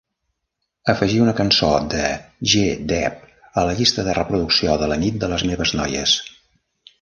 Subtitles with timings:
[0.93, 2.07] Afegir una cançó de
[2.53, 2.63] G
[2.93, 3.21] Dep
[3.63, 6.17] a la llista de reproducció de la nit de les meves noies